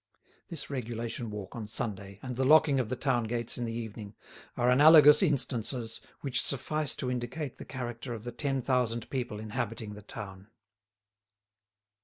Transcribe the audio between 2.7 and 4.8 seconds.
of the town gates in the evening are